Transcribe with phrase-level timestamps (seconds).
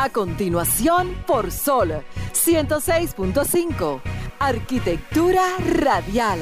[0.00, 4.00] A continuación, por Sol 106.5.
[4.38, 5.42] Arquitectura
[5.74, 6.38] radial.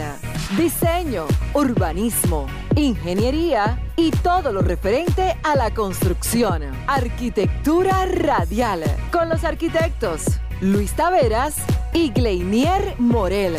[0.59, 1.25] Diseño,
[1.55, 6.65] urbanismo, ingeniería y todo lo referente a la construcción.
[6.87, 8.85] Arquitectura radial.
[9.11, 11.57] Con los arquitectos Luis Taveras
[11.95, 13.57] y Gleinier Morel.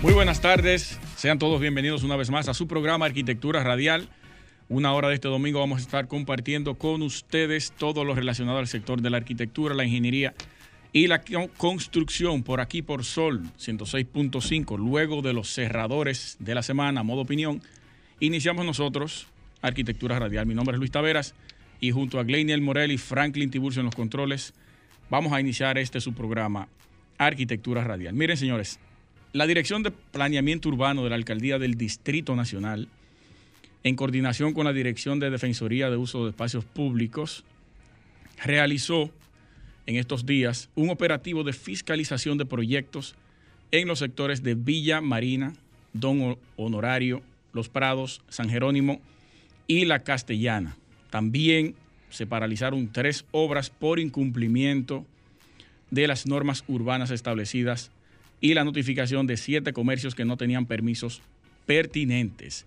[0.00, 0.98] Muy buenas tardes.
[1.16, 4.08] Sean todos bienvenidos una vez más a su programa Arquitectura Radial.
[4.72, 8.66] Una hora de este domingo vamos a estar compartiendo con ustedes todo lo relacionado al
[8.66, 10.32] sector de la arquitectura, la ingeniería
[10.94, 11.20] y la
[11.58, 14.78] construcción por aquí por Sol 106.5.
[14.78, 17.60] Luego de los cerradores de la semana, modo opinión,
[18.18, 19.26] iniciamos nosotros
[19.60, 20.46] Arquitectura Radial.
[20.46, 21.34] Mi nombre es Luis Taveras
[21.78, 24.54] y junto a Gleiniel Morel y Franklin Tiburcio en los controles,
[25.10, 26.66] vamos a iniciar este su programa
[27.18, 28.14] Arquitectura Radial.
[28.14, 28.80] Miren, señores,
[29.34, 32.88] la Dirección de Planeamiento Urbano de la Alcaldía del Distrito Nacional
[33.84, 37.44] en coordinación con la Dirección de Defensoría de Uso de Espacios Públicos,
[38.42, 39.10] realizó
[39.86, 43.16] en estos días un operativo de fiscalización de proyectos
[43.72, 45.54] en los sectores de Villa Marina,
[45.92, 49.00] Don Honorario, Los Prados, San Jerónimo
[49.66, 50.76] y La Castellana.
[51.10, 51.74] También
[52.10, 55.04] se paralizaron tres obras por incumplimiento
[55.90, 57.90] de las normas urbanas establecidas
[58.40, 61.22] y la notificación de siete comercios que no tenían permisos
[61.66, 62.66] pertinentes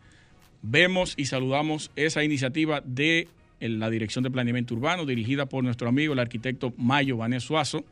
[0.69, 3.27] vemos y saludamos esa iniciativa de
[3.59, 7.83] la Dirección de Planeamiento Urbano, dirigida por nuestro amigo el arquitecto Mayo Vanés Suazo,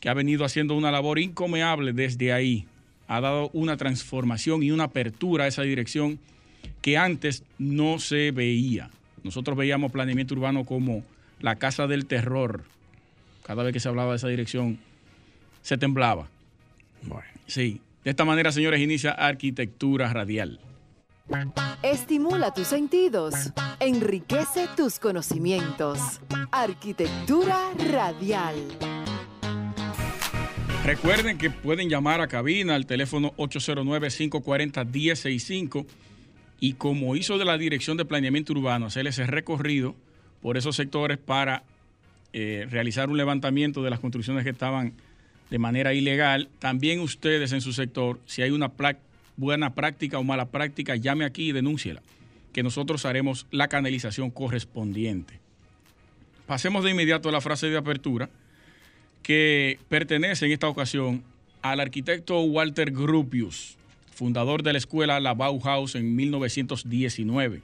[0.00, 2.66] que ha venido haciendo una labor incomeable desde ahí.
[3.08, 6.18] Ha dado una transformación y una apertura a esa dirección
[6.80, 8.90] que antes no se veía.
[9.22, 11.04] Nosotros veíamos planeamiento urbano como
[11.40, 12.64] la casa del terror.
[13.44, 14.78] Cada vez que se hablaba de esa dirección,
[15.62, 16.28] se temblaba.
[17.02, 17.28] Bueno.
[17.46, 17.80] Sí.
[18.04, 20.58] De esta manera, señores, inicia Arquitectura Radial.
[21.82, 23.34] Estimula tus sentidos,
[23.80, 26.20] enriquece tus conocimientos.
[26.50, 28.54] Arquitectura radial.
[30.84, 35.86] Recuerden que pueden llamar a cabina al teléfono 809-540-1065
[36.60, 39.94] y como hizo de la Dirección de Planeamiento Urbano, hacer ese recorrido
[40.40, 41.62] por esos sectores para
[42.32, 44.94] eh, realizar un levantamiento de las construcciones que estaban
[45.50, 46.48] de manera ilegal.
[46.58, 48.98] También ustedes en su sector, si hay una placa
[49.36, 52.02] buena práctica o mala práctica, llame aquí y denúnciela,
[52.52, 55.40] que nosotros haremos la canalización correspondiente.
[56.46, 58.28] Pasemos de inmediato a la frase de apertura,
[59.22, 61.22] que pertenece en esta ocasión
[61.62, 63.76] al arquitecto Walter Gropius,
[64.12, 67.62] fundador de la escuela La Bauhaus en 1919.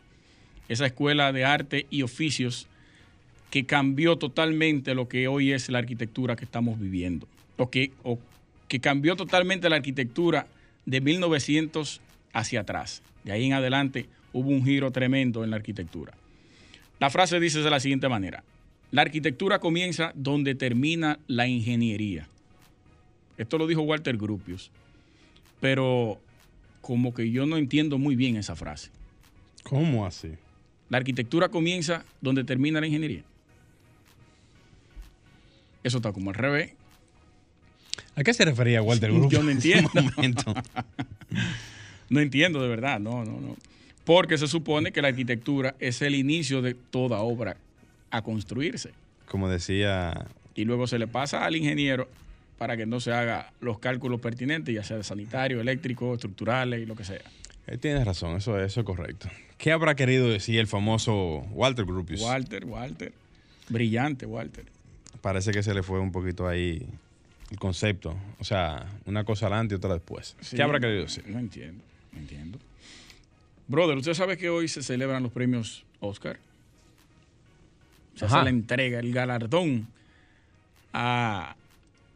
[0.68, 2.68] Esa escuela de arte y oficios
[3.50, 7.26] que cambió totalmente lo que hoy es la arquitectura que estamos viviendo.
[7.70, 8.18] Que, o
[8.68, 10.46] que cambió totalmente la arquitectura
[10.88, 12.00] de 1900
[12.32, 13.02] hacia atrás.
[13.22, 16.14] De ahí en adelante hubo un giro tremendo en la arquitectura.
[16.98, 18.42] La frase dice de la siguiente manera.
[18.90, 22.26] La arquitectura comienza donde termina la ingeniería.
[23.36, 24.70] Esto lo dijo Walter Gropius.
[25.60, 26.18] Pero
[26.80, 28.90] como que yo no entiendo muy bien esa frase.
[29.64, 30.30] ¿Cómo así?
[30.88, 33.24] La arquitectura comienza donde termina la ingeniería.
[35.84, 36.72] Eso está como al revés.
[38.16, 39.32] ¿A qué se refería Walter Gropius?
[39.32, 39.90] Yo no entiendo.
[42.08, 43.56] no entiendo de verdad, no, no, no.
[44.04, 47.56] Porque se supone que la arquitectura es el inicio de toda obra
[48.10, 48.90] a construirse.
[49.26, 50.26] Como decía.
[50.54, 52.08] Y luego se le pasa al ingeniero
[52.56, 56.86] para que no se haga los cálculos pertinentes, ya sea de sanitario, eléctrico, estructurales y
[56.86, 57.20] lo que sea.
[57.66, 59.28] Él tienes razón, eso, eso es correcto.
[59.58, 62.22] ¿Qué habrá querido decir el famoso Walter Gropius?
[62.22, 63.12] Walter, Walter.
[63.68, 64.64] Brillante, Walter.
[65.20, 66.86] Parece que se le fue un poquito ahí
[67.50, 68.16] el concepto.
[68.38, 70.36] O sea, una cosa adelante y otra después.
[70.50, 71.24] ¿Qué habrá querido decir?
[71.26, 71.82] No entiendo,
[72.12, 72.58] no entiendo.
[73.66, 76.38] Brother, ¿usted sabe que hoy se celebran los premios Oscar?
[78.14, 79.86] Se hace la entrega, el galardón
[80.92, 81.54] a,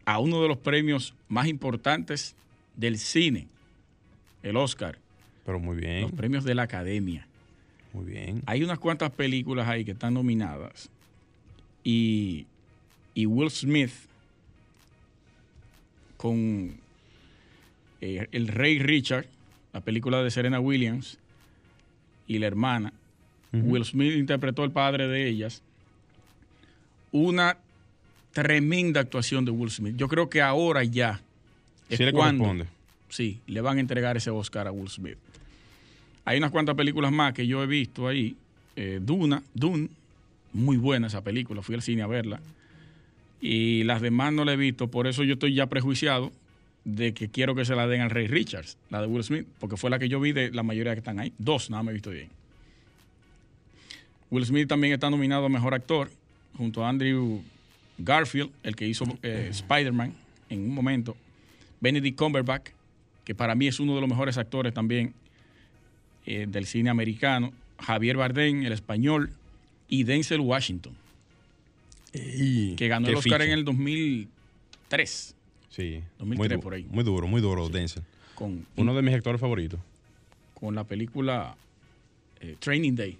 [0.04, 2.34] a uno de los premios más importantes
[2.76, 3.46] del cine,
[4.42, 4.98] el Oscar.
[5.44, 6.02] Pero muy bien.
[6.02, 7.26] Los premios de la Academia.
[7.92, 8.42] Muy bien.
[8.46, 10.88] Hay unas cuantas películas ahí que están nominadas.
[11.84, 12.46] Y,
[13.14, 13.92] y Will Smith
[16.22, 16.76] con
[18.00, 19.26] eh, El Rey Richard,
[19.72, 21.18] la película de Serena Williams
[22.28, 22.92] y la hermana.
[23.52, 25.62] Will Smith interpretó el padre de ellas.
[27.10, 27.58] Una
[28.32, 29.96] tremenda actuación de Will Smith.
[29.96, 31.20] Yo creo que ahora ya
[31.88, 32.66] es sí le corresponde.
[33.08, 35.18] Sí, le van a entregar ese Oscar a Will Smith.
[36.24, 38.36] Hay unas cuantas películas más que yo he visto ahí.
[38.76, 39.88] Eh, Duna, Dune,
[40.52, 41.62] muy buena esa película.
[41.62, 42.40] Fui al cine a verla
[43.42, 46.32] y las demás no la he visto, por eso yo estoy ya prejuiciado
[46.84, 49.76] de que quiero que se la den al Rey Richards, la de Will Smith, porque
[49.76, 51.32] fue la que yo vi de la mayoría que están ahí.
[51.38, 52.28] Dos nada me he visto bien.
[54.30, 56.08] Will Smith también está nominado a Mejor Actor,
[56.56, 57.42] junto a Andrew
[57.98, 60.14] Garfield, el que hizo eh, Spider-Man
[60.48, 61.16] en un momento,
[61.80, 62.70] Benedict Cumberbatch,
[63.24, 65.14] que para mí es uno de los mejores actores también
[66.26, 69.30] eh, del cine americano, Javier Bardem, el español,
[69.88, 70.94] y Denzel Washington,
[72.12, 75.36] que ganó el Oscar en el 2003.
[75.70, 76.86] Sí, 2003 muy, por ahí.
[76.90, 78.02] Muy duro, muy duro, Denzel.
[78.34, 79.80] Con, Uno de mis actores favoritos.
[80.54, 81.56] con la película
[82.40, 83.18] eh, Training Day.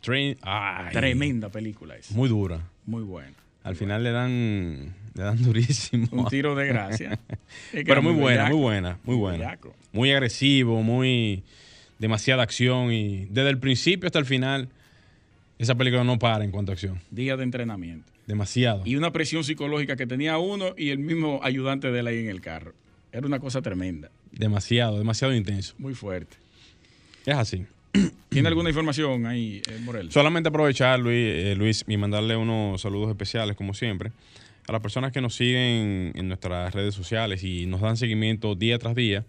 [0.00, 2.10] Train, ay, Tremenda película es.
[2.10, 2.60] Muy dura.
[2.86, 3.32] Muy buena.
[3.62, 6.08] Al final le dan, le dan durísimo.
[6.12, 7.18] Un tiro de gracia.
[7.72, 9.38] Es que Pero muy buena, muy buena, muy buena.
[9.38, 9.74] bellaco.
[9.92, 11.42] Muy agresivo, muy
[11.98, 14.68] demasiada acción y desde el principio hasta el final
[15.58, 17.00] esa película no para en cuanto a acción.
[17.10, 18.12] Día de entrenamiento.
[18.26, 18.82] Demasiado.
[18.84, 22.28] Y una presión psicológica que tenía uno y el mismo ayudante de él ahí en
[22.28, 22.74] el carro.
[23.12, 24.10] Era una cosa tremenda.
[24.32, 25.74] Demasiado, demasiado intenso.
[25.78, 26.36] Muy fuerte.
[27.26, 27.64] Es así.
[28.28, 30.10] ¿Tiene alguna información ahí, eh, Morel?
[30.10, 34.10] Solamente aprovechar, Luis, eh, Luis, y mandarle unos saludos especiales, como siempre,
[34.66, 38.78] a las personas que nos siguen en nuestras redes sociales y nos dan seguimiento día
[38.78, 39.24] tras día,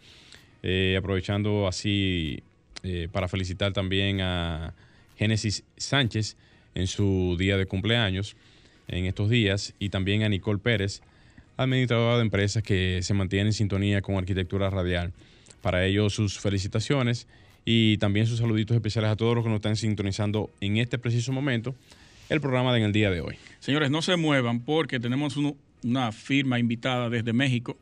[0.63, 2.41] eh, aprovechando así
[2.83, 4.73] eh, para felicitar también a
[5.17, 6.37] Génesis Sánchez
[6.73, 8.35] en su día de cumpleaños
[8.87, 11.01] en estos días y también a Nicole Pérez,
[11.57, 15.13] administradora de empresas que se mantiene en sintonía con Arquitectura Radial.
[15.61, 17.27] Para ellos sus felicitaciones
[17.65, 21.31] y también sus saluditos especiales a todos los que nos están sintonizando en este preciso
[21.31, 21.75] momento
[22.29, 23.37] el programa de en el día de hoy.
[23.59, 27.77] Señores, no se muevan porque tenemos una firma invitada desde México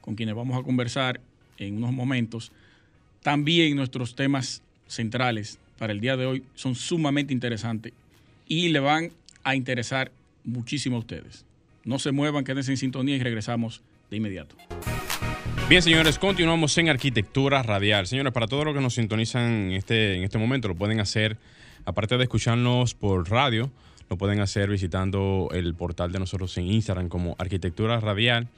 [0.00, 1.20] con quienes vamos a conversar
[1.58, 2.52] en unos momentos.
[3.22, 7.92] También nuestros temas centrales para el día de hoy son sumamente interesantes
[8.46, 9.10] y le van
[9.42, 10.12] a interesar
[10.46, 11.44] muchísimo a ustedes.
[11.84, 14.56] No se muevan, quédense en sintonía y regresamos de inmediato.
[15.68, 18.06] Bien, señores, continuamos en Arquitectura Radial.
[18.06, 21.36] Señores, para todos los que nos sintonizan en este, en este momento, lo pueden hacer,
[21.84, 23.70] aparte de escucharnos por radio,
[24.08, 28.48] lo pueden hacer visitando el portal de nosotros en Instagram como Arquitectura Radial,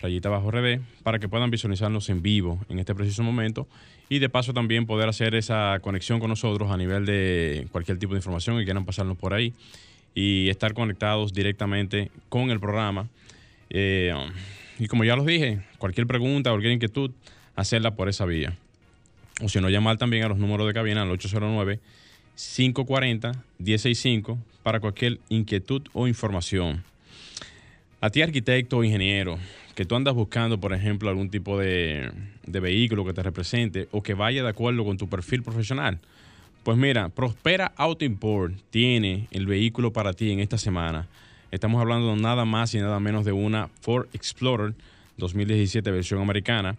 [0.00, 3.66] rayita bajo RD, para que puedan visualizarnos en vivo en este preciso momento
[4.10, 8.12] y de paso también poder hacer esa conexión con nosotros a nivel de cualquier tipo
[8.12, 9.54] de información que quieran pasarnos por ahí
[10.14, 13.08] y estar conectados directamente con el programa.
[13.70, 14.14] Eh,
[14.78, 17.10] y como ya los dije, cualquier pregunta, cualquier inquietud,
[17.54, 18.56] hacerla por esa vía.
[19.40, 21.10] O si no, llamar también a los números de cabina al
[22.36, 26.84] 809-540-165 para cualquier inquietud o información.
[28.00, 29.38] A ti, arquitecto o ingeniero,
[29.74, 32.10] que tú andas buscando, por ejemplo, algún tipo de,
[32.46, 35.98] de vehículo que te represente o que vaya de acuerdo con tu perfil profesional.
[36.62, 41.08] Pues mira, Prospera Auto Import tiene el vehículo para ti en esta semana.
[41.50, 44.74] Estamos hablando nada más y nada menos de una Ford Explorer
[45.16, 46.76] 2017 versión americana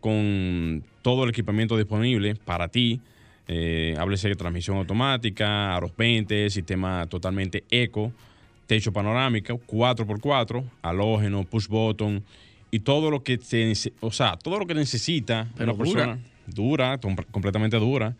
[0.00, 3.00] con todo el equipamiento disponible para ti.
[3.48, 8.12] Eh, háblese de transmisión automática, aros 20, sistema totalmente eco,
[8.66, 12.24] techo panorámico, 4x4, halógeno, push button
[12.70, 16.18] y todo lo que se, nece- o sea, todo lo que necesita Pero una persona
[16.48, 18.16] dura, com- completamente dura,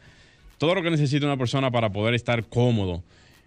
[0.59, 3.03] todo lo que necesita una persona para poder estar cómodo,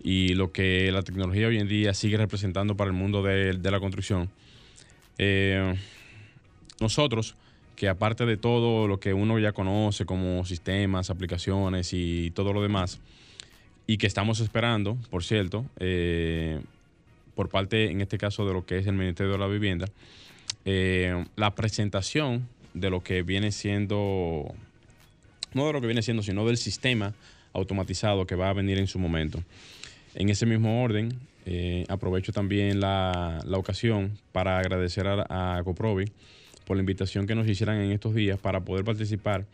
[0.03, 3.71] y lo que la tecnología hoy en día sigue representando para el mundo de, de
[3.71, 4.29] la construcción,
[5.17, 5.75] eh,
[6.79, 7.35] nosotros,
[7.83, 12.61] que aparte de todo lo que uno ya conoce como sistemas, aplicaciones y todo lo
[12.61, 13.01] demás,
[13.85, 16.61] y que estamos esperando, por cierto, eh,
[17.35, 19.87] por parte, en este caso, de lo que es el Ministerio de la Vivienda,
[20.63, 24.45] eh, la presentación de lo que viene siendo,
[25.53, 27.13] no de lo que viene siendo, sino del sistema
[27.51, 29.43] automatizado que va a venir en su momento.
[30.15, 35.63] En ese mismo orden, eh, aprovecho también la, ocasión para agradecer a, a
[36.65, 39.45] por la invitación que nos hicieran en estos días para poder participar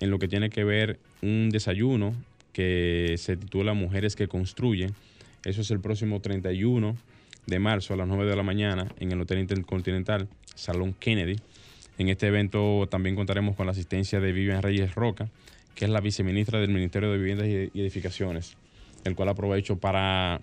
[0.00, 2.14] en lo que tiene que ver un desayuno
[2.52, 4.94] que se titula Mujeres que Construyen.
[5.44, 6.96] Eso es el próximo 31
[7.46, 11.36] de marzo a las 9 de la mañana en el Hotel Intercontinental Salón Kennedy.
[11.98, 15.28] En este evento también contaremos con la asistencia de Vivian Reyes Roca,
[15.74, 18.56] que es la viceministra del Ministerio de Viviendas y Edificaciones,
[19.04, 20.40] el cual aprovecho para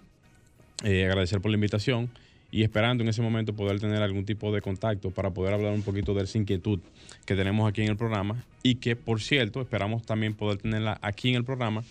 [0.83, 2.09] eh, agradecer por la invitación
[2.51, 5.81] y esperando en ese momento poder tener algún tipo de contacto para poder hablar un
[5.81, 6.79] poquito de esa inquietud
[7.25, 11.29] que tenemos aquí en el programa y que, por cierto, esperamos también poder tenerla aquí
[11.29, 11.83] en el programa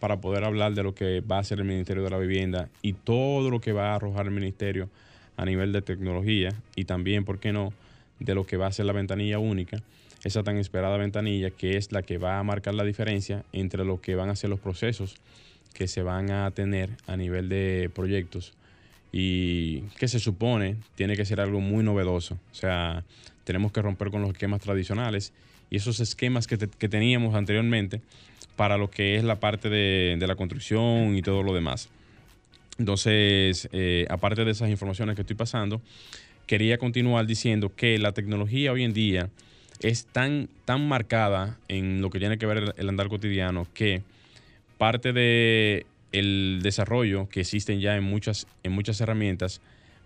[0.00, 2.92] para poder hablar de lo que va a hacer el Ministerio de la Vivienda y
[2.92, 4.88] todo lo que va a arrojar el Ministerio
[5.36, 7.72] a nivel de tecnología y también, ¿por qué no?,
[8.18, 9.80] de lo que va a ser la ventanilla única,
[10.24, 14.00] esa tan esperada ventanilla que es la que va a marcar la diferencia entre lo
[14.00, 15.16] que van a ser los procesos
[15.74, 18.57] que se van a tener a nivel de proyectos
[19.12, 22.38] y que se supone tiene que ser algo muy novedoso.
[22.52, 23.04] O sea,
[23.44, 25.32] tenemos que romper con los esquemas tradicionales
[25.70, 28.00] y esos esquemas que, teníamos anteriormente
[28.56, 31.88] para lo que es la parte de, la construcción y todo lo demás.
[32.78, 35.80] Entonces, eh, aparte de esas informaciones que estoy pasando,
[36.46, 39.30] quería continuar diciendo que la tecnología hoy en día
[39.80, 44.02] es tan, tan marcada en lo que tiene que ver el andar cotidiano que
[44.76, 49.60] parte de el desarrollo que existen ya en muchas, en muchas herramientas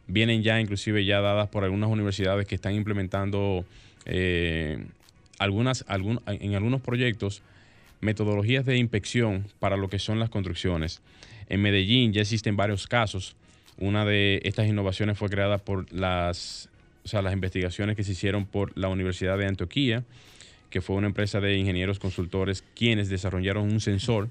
[0.06, 3.64] vienen ya inclusive ya dadas por algunas universidades que están implementando
[4.04, 4.85] eh,
[5.38, 7.42] algunas, en algunos proyectos
[8.00, 11.00] metodologías de inspección para lo que son las construcciones.
[11.49, 13.37] En Medellín ya existen varios casos.
[13.78, 16.68] Una de estas innovaciones fue creada por las,
[17.11, 20.04] las investigaciones que se hicieron por la Universidad de Antioquia,
[20.68, 24.28] que fue una empresa de ingenieros consultores quienes desarrollaron un sensor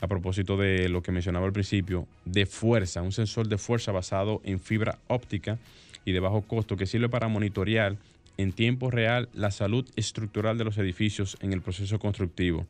[0.00, 4.40] a propósito de lo que mencionaba al principio, de fuerza, un sensor de fuerza basado
[4.44, 5.58] en fibra óptica
[6.04, 7.96] y de bajo costo que sirve para monitorear
[8.36, 12.66] en tiempo real la salud estructural de los edificios en el proceso constructivo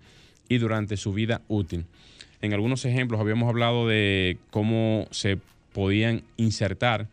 [0.49, 1.85] y durante su vida útil.
[2.41, 5.39] En algunos ejemplos habíamos hablado de cómo se
[5.73, 7.07] podían insertar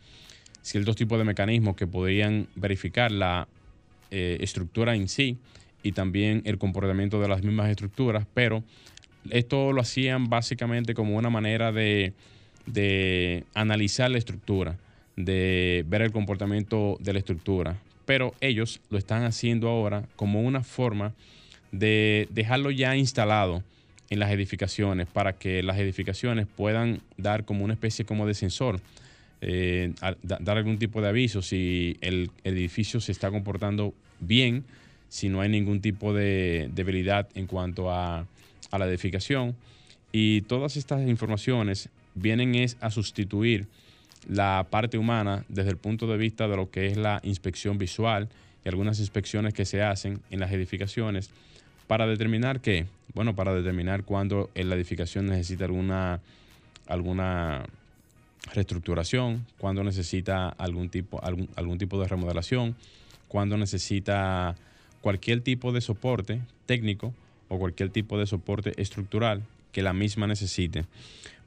[0.62, 3.46] ciertos tipos de mecanismos que podían verificar la
[4.10, 5.36] eh, estructura en sí
[5.82, 8.64] y también el comportamiento de las mismas estructuras, pero
[9.30, 12.12] esto lo hacían básicamente como una manera de,
[13.54, 14.76] analizar la estructura,
[15.16, 17.76] de ver el comportamiento de la estructura.
[18.04, 21.12] Pero ellos lo están haciendo ahora como una forma
[21.72, 23.62] de dejarlo ya instalado
[24.10, 28.80] en las edificaciones para que las edificaciones puedan dar como una especie como de sensor,
[29.40, 29.92] eh,
[30.22, 34.64] dar algún tipo de aviso si el edificio se está comportando bien,
[35.08, 38.26] si no hay ningún tipo de debilidad en cuanto a
[38.70, 39.56] a la edificación
[40.12, 43.66] y todas estas informaciones vienen es a sustituir
[44.28, 48.28] la parte humana desde el punto de vista de lo que es la inspección visual
[48.64, 51.30] y algunas inspecciones que se hacen en las edificaciones
[51.86, 56.20] para determinar qué, bueno, para determinar cuándo la edificación necesita alguna
[56.88, 57.64] alguna
[58.54, 62.76] reestructuración, cuándo necesita algún tipo algún, algún tipo de remodelación,
[63.28, 64.56] cuándo necesita
[65.00, 67.12] cualquier tipo de soporte técnico
[67.48, 70.84] o cualquier tipo de soporte estructural que la misma necesite.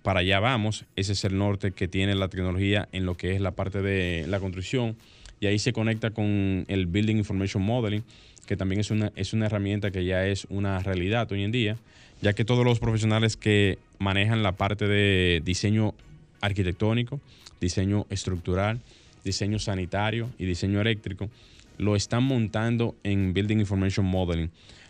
[0.04, 3.42] Para allá vamos, ese es el norte que tiene la tecnología en lo que es
[3.42, 4.96] la parte de la construcción
[5.40, 8.04] y ahí se conecta con el Building Information Modeling,
[8.46, 11.78] que también es una, es una herramienta que ya es una realidad hoy en día,
[12.22, 15.94] ya que todos los profesionales que manejan la parte de diseño
[16.42, 17.20] arquitectónico,
[17.62, 18.80] diseño estructural,
[19.24, 21.30] diseño sanitario y diseño eléctrico,
[21.78, 24.50] lo están montando en Building Information Modeling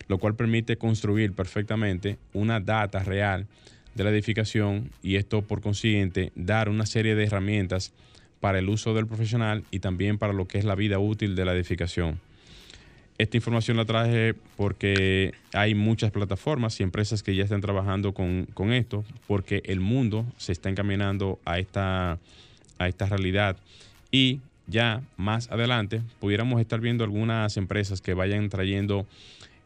[0.09, 3.47] lo cual permite construir perfectamente una data real
[3.95, 7.93] de la edificación y esto por consiguiente dar una serie de herramientas
[8.39, 11.45] para el uso del profesional y también para lo que es la vida útil de
[11.45, 12.19] la edificación.
[13.19, 18.73] Esta información la traje porque hay muchas plataformas y empresas que ya están trabajando con,
[18.73, 22.17] esto, porque el mundo se está encaminando a esta,
[22.77, 23.57] a esta realidad
[24.09, 29.05] y ya más adelante pudiéramos estar viendo algunas empresas que vayan trayendo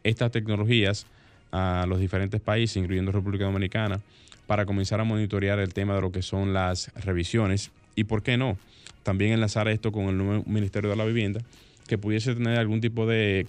[0.04, 1.06] estas tecnologías
[1.52, 4.02] a los diferentes países, incluyendo República Dominicana,
[4.48, 8.38] para comenzar a monitorear el tema de lo que son las revisiones y, ¿por qué
[8.38, 8.58] no?
[9.04, 11.42] También enlazar esto con el nuevo Ministerio de la Vivienda,
[11.88, 13.48] que pudiese tener algún tipo de,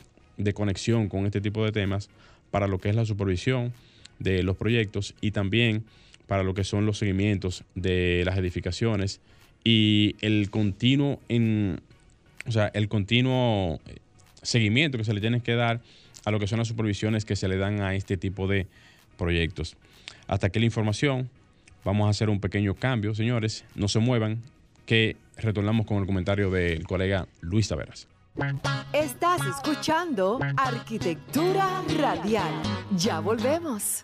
[0.54, 2.10] conexión con este tipo de temas
[2.50, 3.72] para lo que es la supervisión
[4.18, 5.84] de los proyectos y también
[6.26, 9.20] para lo que son los seguimientos de las edificaciones
[9.62, 11.80] y el continuo en
[12.46, 13.80] o sea, el continuo
[14.42, 15.80] seguimiento que se le tiene que dar
[16.24, 18.66] a lo que son las supervisiones que se le dan a este tipo de
[19.16, 19.76] proyectos.
[20.26, 21.30] Hasta aquí la información.
[21.84, 23.64] Vamos a hacer un pequeño cambio, señores.
[23.74, 24.42] No se muevan,
[24.86, 28.08] que retornamos con el comentario del colega Luis Taveras.
[28.92, 32.52] Estás escuchando Arquitectura Radial.
[32.96, 34.02] Ya volvemos.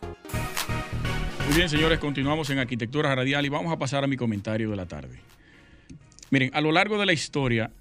[1.46, 4.76] Muy bien, señores, continuamos en Arquitectura Radial y vamos a pasar a mi comentario de
[4.76, 5.18] la tarde.
[6.30, 7.72] Miren, a lo largo de la historia,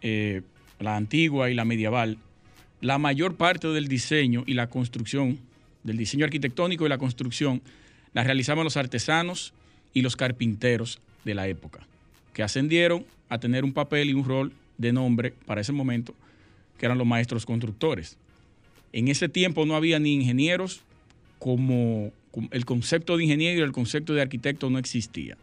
[0.00, 0.42] eh,
[0.78, 2.18] la antigua y la medieval,
[2.80, 5.38] la mayor parte del diseño y la construcción,
[5.84, 7.62] del diseño arquitectónico y la construcción,
[8.12, 9.52] la realizaban los artesanos
[9.92, 11.86] y los carpinteros de la época.
[12.32, 16.14] que ascendieron a tener un papel y un rol de nombre para ese momento,
[16.78, 18.16] que eran los maestros constructores.
[18.92, 20.80] En ese tiempo no había ni ingenieros
[21.40, 22.12] como,
[22.52, 25.36] el concepto de ingeniero y el concepto de arquitecto no existía.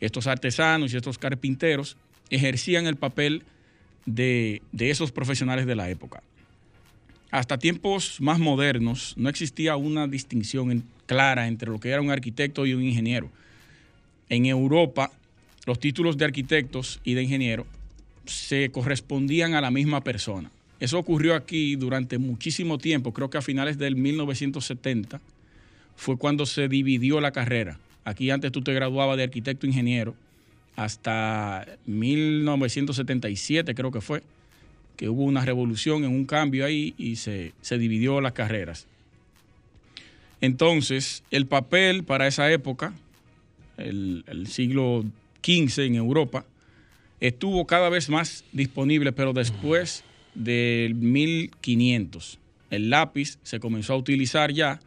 [0.00, 1.96] Estos artesanos y estos carpinteros
[2.30, 3.44] ejercían el papel
[4.06, 6.22] de, esos profesionales de la época.
[7.30, 12.66] Hasta tiempos más modernos no existía una distinción clara entre lo que era un arquitecto
[12.66, 13.30] y un ingeniero.
[14.28, 15.10] En Europa,
[15.66, 17.66] los títulos de arquitectos y de ingeniero
[18.26, 20.50] se correspondían a la misma persona.
[20.80, 25.20] Eso ocurrió aquí durante muchísimo tiempo, creo que a finales del 1970
[25.94, 27.78] fue cuando se dividió la carrera.
[28.04, 30.14] Aquí antes tú te graduabas de arquitecto ingeniero
[30.76, 34.22] hasta 1977 creo que fue,
[35.00, 38.86] que hubo una revolución en un cambio ahí y se, dividió las carreras.
[40.42, 42.92] Entonces, el papel para esa época,
[43.78, 45.06] el, el siglo
[45.42, 46.44] XV en Europa,
[47.18, 50.04] estuvo cada vez más disponible, pero después
[50.34, 52.38] del 1500.
[52.68, 54.80] El lápiz se comenzó a utilizar ya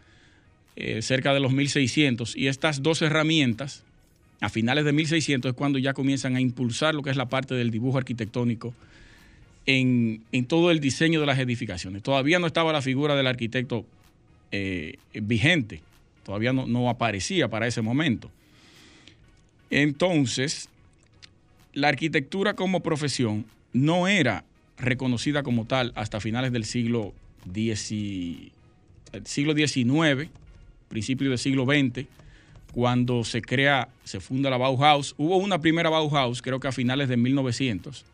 [0.75, 3.82] eh, cerca de los 1600 y estas dos herramientas
[4.41, 7.55] a finales de 1600 es cuando ya comienzan a impulsar lo que es la parte
[7.55, 8.75] del dibujo arquitectónico
[9.65, 12.03] en, todo el diseño de las edificaciones.
[12.03, 13.86] Todavía no estaba la figura del arquitecto
[14.51, 15.82] eh, vigente,
[16.24, 18.29] todavía no, aparecía para ese momento.
[19.70, 20.70] Entonces,
[21.74, 24.43] la arquitectura como profesión no era
[24.77, 27.13] reconocida como tal hasta finales del siglo,
[29.25, 30.29] siglo XIX,
[30.89, 32.05] principio del siglo XX,
[32.74, 35.15] cuando se crea, se funda la Bauhaus.
[35.17, 38.05] Hubo una primera Bauhaus, creo que a finales de 1900.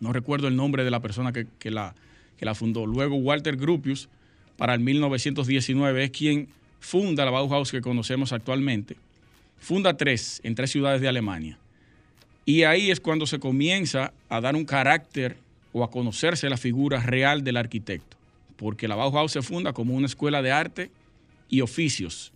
[0.00, 1.94] No recuerdo el nombre de la persona que, la,
[2.36, 2.86] que la fundó.
[2.86, 4.08] Luego Walter Gropius,
[4.56, 6.48] para el 1919, es quien
[6.80, 8.96] funda la Bauhaus que conocemos actualmente.
[9.58, 11.58] Funda tres en tres ciudades de Alemania.
[12.44, 15.36] Y ahí es cuando se comienza a dar un carácter
[15.72, 18.16] o a conocerse la figura real del arquitecto,
[18.56, 20.90] porque la Bauhaus se funda como una escuela de arte
[21.48, 22.32] y oficios.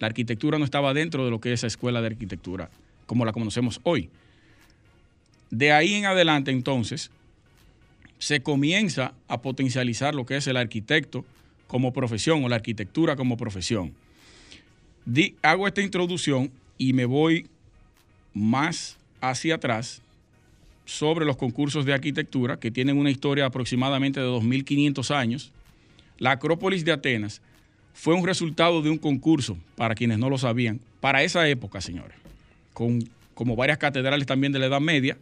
[0.00, 2.68] La arquitectura no estaba dentro de lo que es esa escuela de arquitectura,
[3.06, 4.10] como la conocemos hoy.
[5.54, 7.12] De ahí en adelante, entonces,
[8.18, 11.24] se comienza a potencializar lo que es el arquitecto
[11.68, 13.92] como profesión o la arquitectura como profesión.
[15.42, 17.46] hago esta introducción y me voy
[18.32, 20.02] más hacia atrás
[20.86, 25.52] sobre los concursos de arquitectura, que tienen una historia aproximadamente de 2.500 años.
[26.18, 27.40] La Acrópolis de Atenas
[27.94, 32.16] fue un resultado de un concurso, para quienes no lo sabían, para esa época, señores,
[32.72, 35.16] con como varias catedrales también de la Edad Media.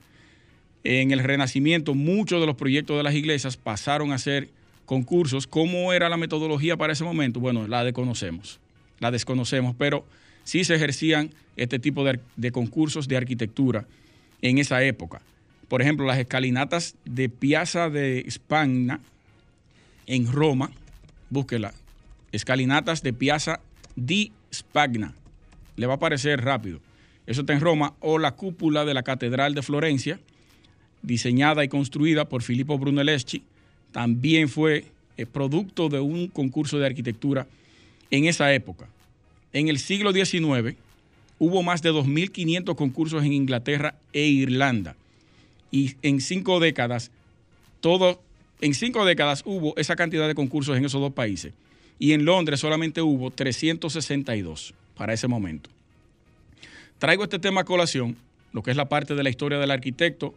[0.84, 4.48] En el Renacimiento, muchos de los proyectos de las iglesias pasaron a ser
[4.84, 5.46] concursos.
[5.46, 7.40] ¿Cómo era la metodología para ese momento?
[7.40, 8.58] Bueno, la desconocemos,
[8.98, 10.04] la desconocemos, pero
[10.44, 13.86] sí se ejercían este tipo de, concursos de arquitectura
[14.40, 15.22] en esa época
[15.72, 19.00] por ejemplo, las escalinatas de Piazza de Spagna
[20.06, 20.70] en Roma,
[21.30, 21.72] búsquela,
[22.30, 23.58] escalinatas de Piazza
[23.96, 25.14] di Spagna,
[25.76, 26.80] le va a aparecer rápido.
[27.26, 30.20] Eso está en Roma, o la cúpula de la Catedral de Florencia,
[31.02, 33.42] diseñada y construida por Filippo Brunelleschi,
[33.92, 34.86] también fue
[35.16, 37.46] eh, producto de un concurso de arquitectura
[38.10, 38.86] en esa época.
[39.52, 40.76] En el siglo XIX
[41.38, 44.96] hubo más de 2.500 concursos en Inglaterra e Irlanda
[45.70, 47.10] y en cinco décadas,
[47.80, 48.22] todo,
[48.60, 51.52] en cinco décadas hubo esa cantidad de concursos en esos dos países.
[51.98, 55.70] Y en Londres solamente hubo 362 para ese momento.
[56.98, 58.16] Traigo este tema a colación,
[58.52, 60.34] lo que es la parte de la historia del arquitecto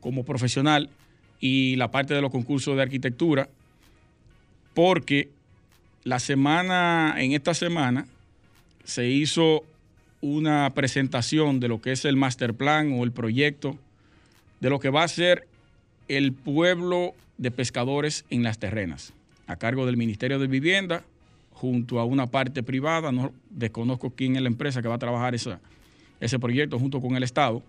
[0.00, 0.90] como profesional
[1.40, 3.48] y la parte de los concursos de arquitectura,
[4.74, 5.28] porque
[6.04, 8.06] la semana, en esta semana,
[8.84, 9.64] se hizo
[10.20, 13.78] una presentación de lo que es el master plan o el proyecto
[14.60, 15.46] de lo que va a ser
[16.08, 19.12] el pueblo de pescadores en las terrenas,
[19.46, 21.04] a cargo del Ministerio de Vivienda,
[21.52, 25.34] junto a una parte privada, no desconozco quién es la empresa que va a trabajar
[25.34, 27.62] ese proyecto junto con el Estado.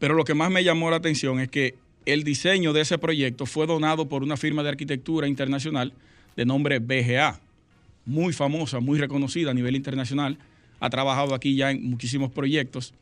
[0.00, 3.46] Pero lo que más me llamó la atención es que el diseño de ese proyecto
[3.46, 5.92] fue donado por una firma de arquitectura internacional
[6.36, 7.38] de nombre BGA,
[8.06, 10.38] muy famosa, muy reconocida a nivel internacional,
[10.80, 12.94] ha trabajado aquí ya en muchísimos proyectos,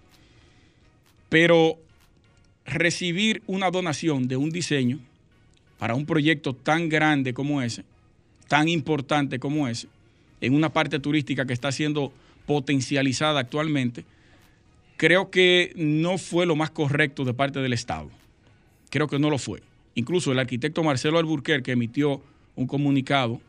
[1.29, 1.79] pero
[2.67, 4.99] recibir una donación de un diseño
[5.79, 7.85] para un proyecto tan grande como ese,
[8.49, 9.87] tan importante como ese,
[10.41, 12.13] en una parte turística que está siendo
[12.45, 14.05] potencializada actualmente,
[14.99, 18.11] creo que no fue lo más correcto de parte del Estado.
[18.91, 19.63] Creo que no lo fue.
[19.95, 22.21] Incluso el arquitecto Marcelo Alburquerque emitió
[22.57, 23.41] un comunicado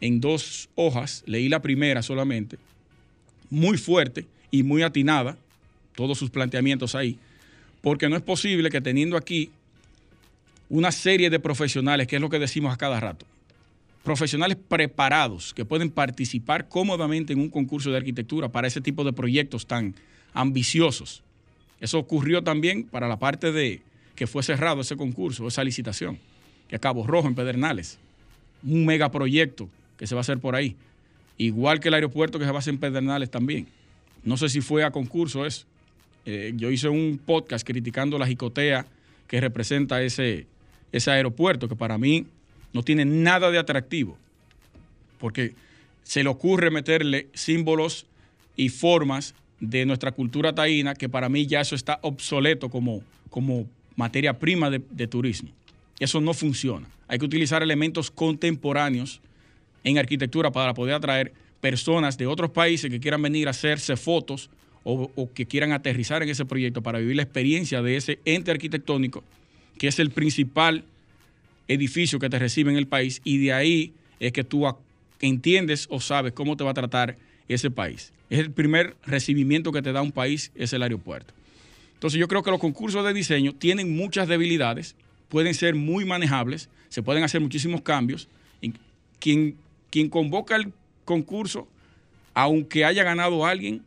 [0.00, 2.58] en dos hojas, leí la primera solamente,
[3.48, 5.38] muy fuerte y muy atinada,
[5.94, 7.16] todos sus planteamientos ahí,
[7.80, 9.50] porque no es posible que teniendo aquí
[10.68, 13.24] una serie de profesionales, que es lo que decimos a cada rato,
[14.02, 19.12] profesionales preparados que pueden participar cómodamente en un concurso de arquitectura para ese tipo de
[19.12, 19.94] proyectos tan
[20.32, 21.22] ambiciosos.
[21.80, 23.82] Eso ocurrió también para la parte de
[24.14, 26.18] que fue cerrado ese concurso, esa licitación,
[26.68, 27.98] que a Cabo Rojo en Pedernales,
[28.62, 30.76] un megaproyecto que se va a hacer por ahí,
[31.38, 33.66] igual que el aeropuerto que se va a hacer en Pedernales también.
[34.22, 35.66] No sé si fue a concurso eso.
[36.24, 38.86] Eh, yo hice un podcast criticando la jicotea
[39.26, 40.46] que representa ese,
[40.92, 42.26] ese aeropuerto, que para mí
[42.72, 44.16] no tiene nada de atractivo,
[45.18, 45.54] porque
[46.04, 48.06] se le ocurre meterle símbolos
[48.56, 53.64] y formas de nuestra cultura taína, que para mí ya eso está obsoleto como, como
[53.94, 55.50] materia prima de, turismo.
[56.00, 56.88] Eso no funciona.
[57.06, 59.20] Hay que utilizar elementos contemporáneos
[59.84, 64.50] en arquitectura para poder atraer personas de otros países que quieran venir a hacerse fotos
[64.82, 68.50] o, o, que quieran aterrizar en ese proyecto para vivir la experiencia de ese ente
[68.50, 69.22] arquitectónico,
[69.78, 70.84] que es el principal
[71.68, 74.66] edificio que te recibe en el país, y de ahí es que tú
[75.20, 77.16] entiendes o sabes cómo te va a tratar
[77.54, 78.12] ese país.
[78.30, 81.34] Es el primer recibimiento que te da un país, es el aeropuerto.
[81.94, 84.96] Entonces yo creo que los concursos de diseño tienen muchas debilidades,
[85.28, 88.28] pueden ser muy manejables, se pueden hacer muchísimos cambios.
[89.18, 89.56] Quien,
[89.88, 90.72] quien convoca el
[91.04, 91.68] concurso,
[92.34, 93.82] aunque haya ganado alguien,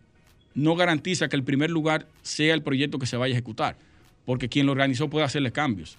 [0.53, 3.75] no garantiza que el primer lugar sea el proyecto que se vaya a ejecutar,
[4.25, 5.97] porque quien lo organizó puede hacerle cambios.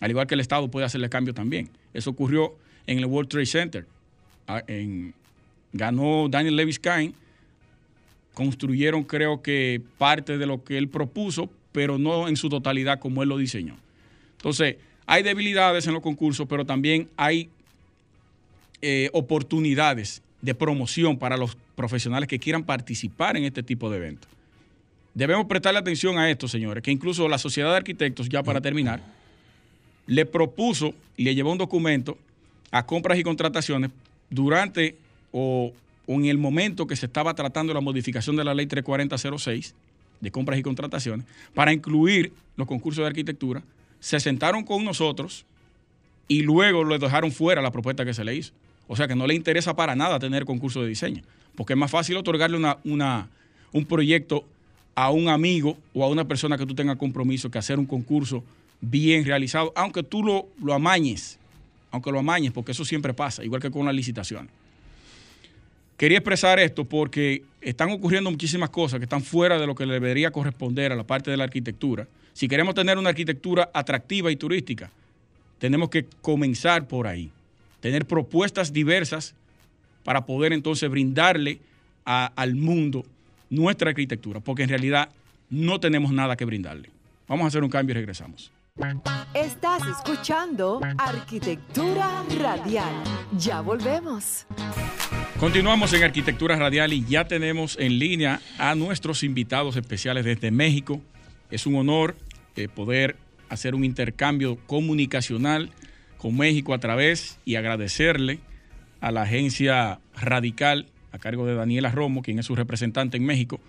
[0.00, 1.70] Al igual que el Estado puede hacerle cambios también.
[1.92, 2.54] Eso ocurrió
[2.86, 3.86] en el World Trade Center.
[4.46, 5.14] Ah, en,
[5.76, 7.12] ganó Daniel Levis Kine.
[8.34, 13.22] Construyeron, creo que, parte de lo que él propuso, pero no en su totalidad como
[13.22, 13.76] él lo diseñó.
[14.32, 17.48] Entonces, hay debilidades en los concursos, pero también hay
[18.82, 24.30] eh, oportunidades de promoción para los profesionales que quieran participar en este tipo de eventos.
[25.14, 29.00] Debemos prestarle atención a esto, señores, que incluso la Sociedad de Arquitectos, ya para terminar,
[30.06, 32.18] le propuso y le llevó un documento
[32.70, 33.90] a compras y contrataciones
[34.28, 34.96] durante
[35.38, 35.70] o,
[36.06, 39.74] en el momento que se estaba tratando la modificación de la ley 34006
[40.20, 43.62] de compras y contrataciones para incluir los concursos de arquitectura.
[44.00, 45.44] Se sentaron con nosotros
[46.26, 48.54] y luego le dejaron fuera la propuesta que se le hizo.
[48.88, 51.22] O sea que no le interesa para nada tener concurso de diseño,
[51.54, 53.28] porque es más fácil otorgarle una,
[53.72, 54.44] un proyecto
[54.94, 58.42] a un amigo o a una persona que tú tengas compromiso que hacer un concurso
[58.80, 61.38] bien realizado, aunque tú lo, lo amañes,
[61.90, 64.50] aunque lo amañes, porque eso siempre pasa, igual que con las licitaciones.
[65.96, 69.94] Quería expresar esto porque están ocurriendo muchísimas cosas que están fuera de lo que le
[69.94, 72.06] debería corresponder a la parte de la arquitectura.
[72.34, 74.90] Si queremos tener una arquitectura atractiva y turística,
[75.58, 77.30] tenemos que comenzar por ahí,
[77.80, 79.34] tener propuestas diversas
[80.04, 81.60] para poder entonces brindarle
[82.04, 83.04] al mundo
[83.48, 85.08] nuestra arquitectura, porque en realidad
[85.48, 86.90] no tenemos nada que brindarle.
[87.26, 88.52] Vamos a hacer un cambio y regresamos.
[89.32, 92.92] Estás escuchando Arquitectura Radial.
[93.38, 94.46] Ya volvemos.
[95.38, 101.02] Continuamos en Arquitectura Radial y ya tenemos en línea a nuestros invitados especiales desde México.
[101.50, 102.16] Es un honor
[102.56, 103.16] eh, poder
[103.50, 105.70] hacer un intercambio comunicacional
[106.16, 108.38] con México a través y agradecerle
[109.02, 113.60] a la agencia Radical a cargo de Daniela Romo, quien es su representante en México,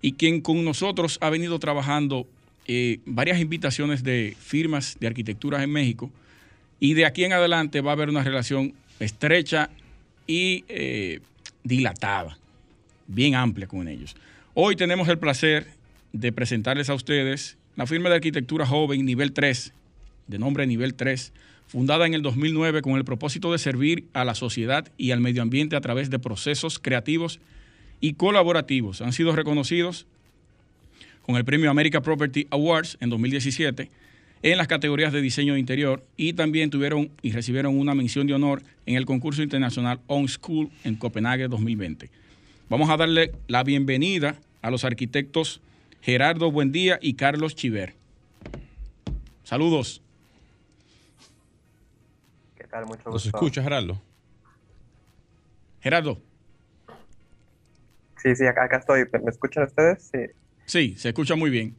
[0.00, 2.28] y quien con nosotros ha venido trabajando
[2.68, 6.08] eh, varias invitaciones de firmas de arquitecturas en México,
[6.78, 9.70] y de aquí en adelante va a haber una relación estrecha
[10.26, 11.20] y eh,
[11.64, 12.38] dilatada,
[13.06, 14.16] bien amplia con ellos.
[14.54, 15.66] Hoy tenemos el placer
[16.12, 19.72] de presentarles a ustedes la firma de arquitectura joven nivel 3,
[20.26, 21.32] de nombre nivel 3,
[21.66, 25.42] fundada en el 2009 con el propósito de servir a la sociedad y al medio
[25.42, 27.40] ambiente a través de procesos creativos
[28.00, 29.02] y colaborativos.
[29.02, 30.06] Han sido reconocidos
[31.22, 33.88] con el premio America Property Awards en 2017
[34.42, 38.34] en las categorías de diseño de interior y también tuvieron y recibieron una mención de
[38.34, 42.10] honor en el concurso internacional On School en Copenhague 2020.
[42.68, 45.60] Vamos a darle la bienvenida a los arquitectos
[46.00, 47.94] Gerardo Buendía y Carlos Chiver.
[49.44, 50.02] Saludos.
[52.56, 52.86] ¿Qué tal?
[52.86, 53.10] Mucho gusto.
[53.10, 54.00] ¿Nos escucha, Gerardo?
[55.80, 56.20] Gerardo.
[58.22, 59.04] Sí, sí, acá, acá estoy.
[59.22, 60.10] ¿Me escuchan ustedes?
[60.12, 60.18] Sí.
[60.66, 61.74] Sí, se escucha muy bien.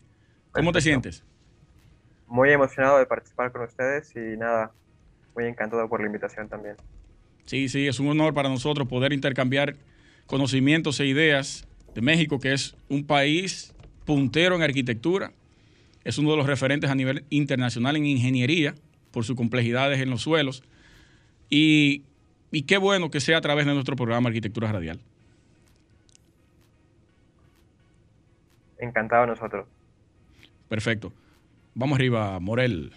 [0.51, 0.73] ¿Cómo Perfecto.
[0.73, 1.23] te sientes?
[2.31, 4.71] Muy emocionado de participar con ustedes y nada,
[5.35, 6.77] muy encantado por la invitación también.
[7.45, 9.75] Sí, sí, es un honor para nosotros poder intercambiar
[10.27, 15.33] conocimientos e ideas de México, que es un país puntero en arquitectura,
[16.05, 18.75] es uno de los referentes a nivel internacional en ingeniería
[19.11, 20.63] por sus complejidades en los suelos.
[21.49, 22.05] Y,
[22.49, 25.01] y qué bueno que sea a través de nuestro programa Arquitectura Radial.
[28.81, 29.67] encantado nosotros.
[30.69, 31.11] Perfecto.
[31.73, 32.91] Vamos arriba, Morel.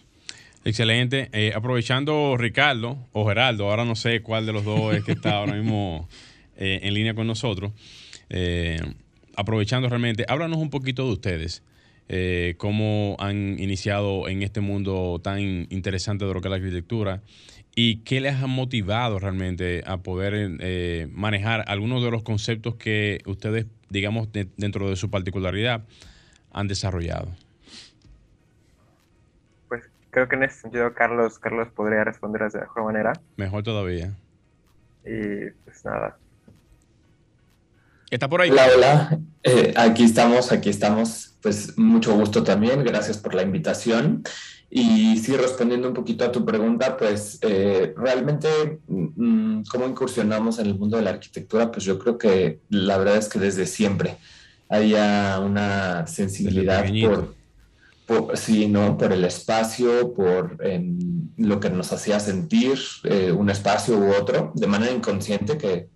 [0.64, 1.28] Excelente.
[1.32, 5.36] Eh, aprovechando Ricardo o Geraldo, ahora no sé cuál de los dos es que está
[5.36, 6.08] ahora mismo
[6.56, 7.72] eh, en línea con nosotros.
[8.30, 8.80] Eh,
[9.36, 11.62] aprovechando realmente, háblanos un poquito de ustedes.
[12.58, 17.22] cómo han iniciado en este mundo tan interesante de lo que es la arquitectura
[17.76, 23.66] y qué les ha motivado realmente a poder manejar algunos de los conceptos que ustedes,
[23.88, 25.84] digamos, dentro de su particularidad,
[26.52, 27.43] han desarrollado.
[30.14, 33.14] Creo que en ese sentido Carlos, Carlos podría responder de mejor manera.
[33.36, 34.14] Mejor todavía.
[35.04, 36.16] Y pues nada.
[38.12, 38.50] ¿Está por ahí?
[38.52, 39.18] Hola, hola.
[39.42, 41.36] Eh, aquí estamos, aquí estamos.
[41.42, 42.84] Pues mucho gusto también.
[42.84, 44.22] Gracias por la invitación.
[44.70, 50.66] Y sí, respondiendo un poquito a tu pregunta, pues eh, realmente, mm, ¿cómo incursionamos en
[50.66, 51.72] el mundo de la arquitectura?
[51.72, 54.16] Pues yo creo que la verdad es que desde siempre
[54.68, 57.34] había una sensibilidad por
[58.34, 58.96] sí, ¿no?
[58.96, 64.52] Por el espacio, por em, lo que nos hacía sentir eh, un espacio u otro,
[64.54, 65.88] de manera inconsciente, que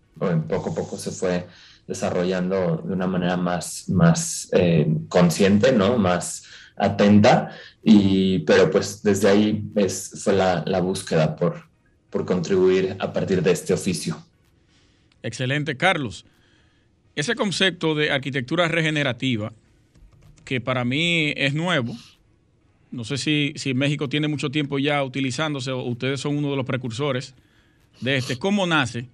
[0.48, 1.46] poco a poco se fue
[1.86, 5.96] desarrollando de una manera más, más eh, consciente, ¿no?
[5.96, 6.44] Más
[6.76, 7.50] atenta,
[7.82, 11.68] y, pero pues desde ahí es, fue la, la búsqueda por,
[12.10, 14.16] por contribuir a partir de este oficio.
[15.22, 16.24] Excelente, Carlos.
[17.16, 19.52] Ese concepto de arquitectura regenerativa
[20.48, 21.94] que para mí es nuevo.
[22.90, 26.56] No sé si, si México tiene mucho tiempo ya utilizándose o ustedes son uno de
[26.56, 27.34] los precursores
[28.00, 28.38] de este.
[28.38, 29.10] ¿Cómo nace?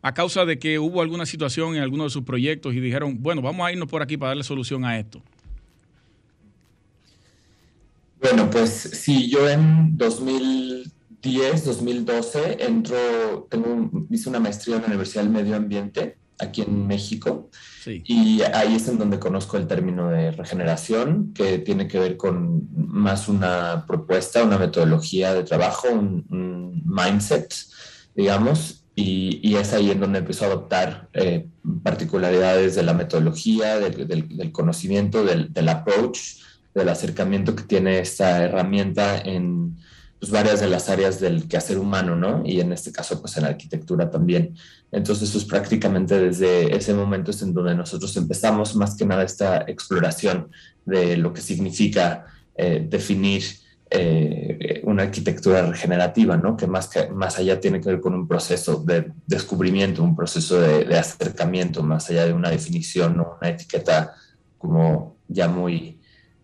[0.00, 3.42] A causa de que hubo alguna situación en alguno de sus proyectos y dijeron, bueno,
[3.42, 5.20] vamos a irnos por aquí para darle solución a esto.
[8.20, 15.24] Bueno, pues sí, yo en 2010, 2012 entro, tengo, hice una maestría en la Universidad
[15.24, 17.50] del Medio Ambiente aquí en México
[17.86, 22.68] y ahí es en donde conozco el término de regeneración, que tiene que ver con
[22.74, 27.54] más una propuesta, una metodología de trabajo, un, mindset,
[28.14, 31.46] digamos, y, es ahí en donde empiezo a adoptar eh,
[31.82, 36.18] particularidades de la metodología, del, conocimiento, del, del, approach,
[36.74, 39.76] del acercamiento que tiene esta herramienta en
[40.18, 42.42] pues, varias de las áreas del quehacer humano, ¿no?
[42.44, 44.54] Y en este caso, pues en arquitectura también.
[44.92, 49.64] Entonces, pues prácticamente desde ese momento es en donde nosotros empezamos más que nada esta
[49.68, 50.50] exploración
[50.84, 52.26] de lo que significa
[52.56, 53.42] eh, definir
[53.92, 56.56] eh, una arquitectura regenerativa, ¿no?
[56.56, 60.60] Que más, que más allá tiene que ver con un proceso de descubrimiento, un proceso
[60.60, 64.14] de, acercamiento, más allá de una definición o una etiqueta
[64.58, 65.98] como ya muy,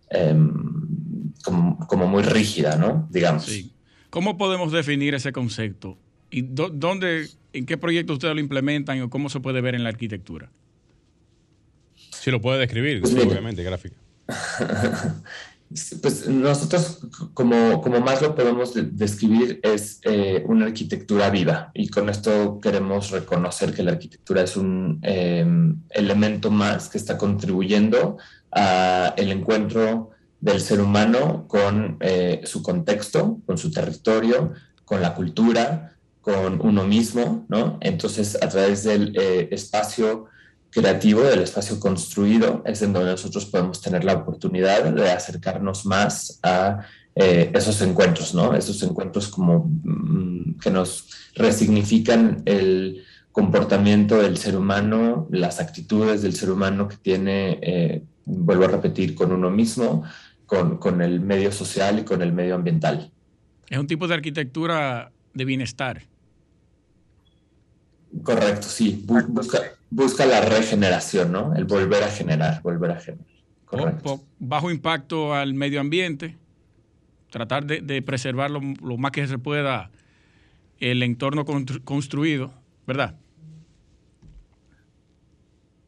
[0.09, 3.07] em, como, muy rígida, ¿no?
[3.11, 3.45] Digamos.
[3.45, 3.73] Sí.
[4.09, 5.97] ¿Cómo podemos definir ese concepto?
[6.29, 9.89] ¿Y dónde, en qué proyecto ustedes lo implementan o cómo se puede ver en la
[9.89, 10.49] arquitectura?
[11.95, 13.95] Si lo puede describir, pues obviamente, gráfica.
[16.01, 16.99] Pues nosotros,
[17.33, 21.71] como, como más lo podemos describir, es eh, una arquitectura viva.
[21.73, 27.17] Y con esto queremos reconocer que la arquitectura es un em, elemento más que está
[27.17, 28.17] contribuyendo
[28.51, 34.53] al encuentro del ser humano con eh, su contexto, con su territorio,
[34.85, 35.96] con la cultura,
[36.27, 37.77] con uno mismo, ¿no?
[37.79, 40.25] Entonces, a través del eh, espacio
[40.69, 46.41] creativo, del espacio construido, es en donde nosotros podemos tener la oportunidad de acercarnos más
[46.43, 46.81] a
[47.15, 48.53] eh, esos encuentros, ¿no?
[48.53, 56.33] Esos encuentros como mm, que nos resignifican el comportamiento del ser humano, las actitudes del
[56.33, 60.03] ser humano que tiene, eh, vuelvo a repetir, con uno mismo,
[60.45, 63.13] con, con el medio social y con el medio ambiental.
[63.69, 66.01] Es un tipo de arquitectura de bienestar.
[68.23, 69.03] Correcto, sí.
[69.05, 71.55] Busca, busca la regeneración, ¿no?
[71.55, 73.25] El volver a generar, volver a generar.
[73.65, 74.21] Correcto.
[74.39, 76.37] Bajo impacto al medio ambiente,
[77.29, 78.61] tratar de, preservar lo,
[78.97, 79.91] más que se pueda
[80.79, 81.45] el entorno
[81.83, 82.53] construido,
[82.85, 83.15] ¿verdad?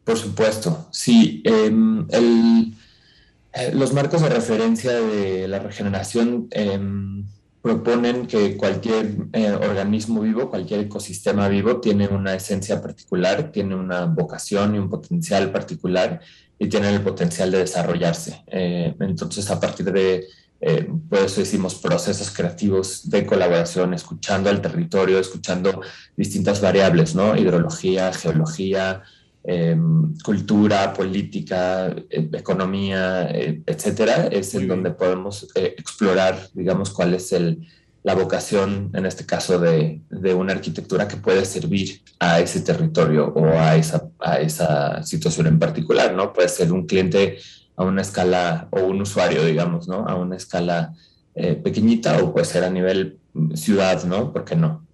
[0.03, 1.41] Por supuesto, sí.
[1.45, 7.25] Em, eh, los marcos de referencia de la regeneración em,
[7.62, 14.06] proponen que cualquier eh, organismo vivo, cualquier ecosistema vivo tiene una esencia particular, tiene una
[14.06, 16.22] vocación y un potencial particular
[16.58, 18.43] y tiene el potencial de desarrollarse.
[18.48, 20.26] Eh, entonces, a partir de,
[20.62, 25.82] eh, eso decimos procesos creativos de colaboración, escuchando al territorio, escuchando
[26.15, 27.36] distintas variables, ¿no?
[27.36, 29.04] Hidrología, geología,
[29.41, 37.13] Em, cultura, política, e, economía, e, etcétera, es en donde podemos eh, explorar, digamos, cuál
[37.13, 37.65] es el,
[38.04, 43.28] la vocación, en este caso, de, de, una arquitectura que puede servir a ese territorio
[43.34, 46.34] o a esa, a esa situación en particular, ¿no?
[46.34, 47.38] Puede ser un cliente
[47.78, 50.06] a una escala, o un usuario, digamos, ¿no?
[50.06, 50.93] A una escala
[51.34, 53.19] eh, pequeñita o puede ser a nivel
[53.56, 54.34] ciudad, ¿no?
[54.34, 54.86] ¿Por qué no?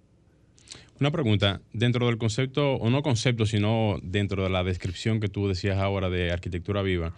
[0.98, 5.46] Una pregunta, dentro del concepto, o no concepto, sino dentro de la descripción que tú
[5.46, 7.12] decías ahora de arquitectura viva,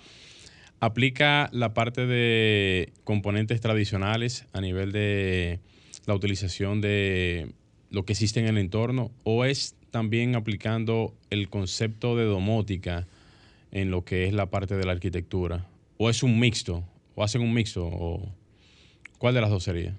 [0.81, 5.61] ¿aplica la parte de componentes tradicionales a nivel de
[6.07, 7.53] la utilización de
[7.91, 13.07] lo que existe en el entorno o es también aplicando el concepto de domótica
[13.71, 15.67] en lo que es la parte de la arquitectura?
[15.99, 16.83] ¿O es un mixto?
[17.15, 17.87] ¿O hacen un mixto?
[17.87, 18.29] ¿O
[19.19, 19.97] ¿Cuál de las dos sería?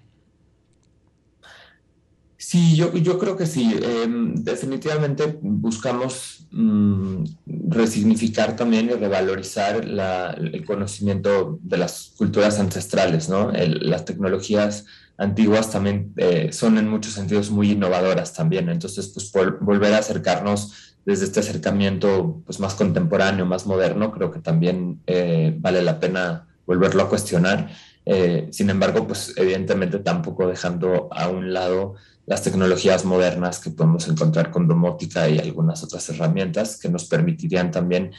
[2.42, 3.78] Sí, yo, yo creo que sí.
[3.84, 7.26] Em, definitivamente buscamos mm,
[7.68, 13.52] resignificar también y revalorizar el conocimiento de las culturas ancestrales, ¿no?
[13.52, 14.86] las tecnologías
[15.18, 18.70] antiguas también eh, son en muchos sentidos muy innovadoras también.
[18.70, 24.40] Entonces, pues volver a acercarnos desde este acercamiento pues, más contemporáneo, más moderno, creo que
[24.40, 27.70] también eh, vale la pena volverlo a cuestionar.
[28.12, 31.96] Eh, sin embargo, pues evidentemente tampoco dejando a un lado
[32.26, 37.72] las tecnologías modernas que podemos encontrar con domótica y algunas otras herramientas que nos permitirían
[37.72, 38.12] también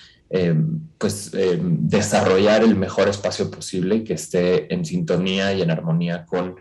[0.98, 6.56] pues, desarrollar el mejor espacio posible y que esté en sintonía y en armonía con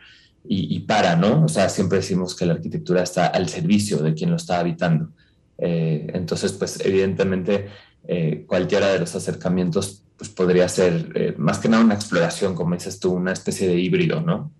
[0.52, 1.46] y, para, ¿no?
[1.46, 5.12] O sea, siempre decimos que la arquitectura está al servicio de quien lo está habitando.
[5.58, 7.68] Eh, entonces, pues evidentemente
[8.08, 12.76] eh, cualquiera de los acercamientos pues podría ser eh, más que nada una exploración, como
[12.76, 14.52] dices tú, una especie de híbrido, ¿no?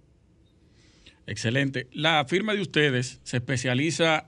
[1.28, 1.88] Excelente.
[1.92, 4.26] La firma de ustedes se especializa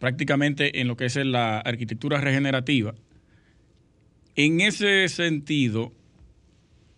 [0.00, 2.94] prácticamente en lo que es la arquitectura regenerativa.
[4.34, 5.92] En ese sentido,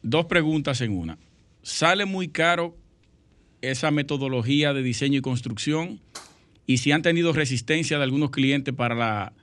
[0.02, 1.18] dos preguntas en una.
[1.62, 2.78] ¿Sale muy caro
[3.60, 6.00] esa metodología de diseño y construcción
[6.66, 9.34] y si han tenido resistencia de algunos clientes para,